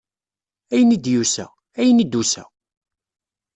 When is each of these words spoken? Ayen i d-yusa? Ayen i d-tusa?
Ayen 0.73 0.95
i 0.95 0.97
d-yusa? 0.99 1.45
Ayen 1.79 2.03
i 2.03 2.05
d-tusa? 2.07 2.43